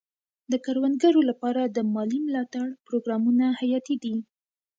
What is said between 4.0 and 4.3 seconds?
دي.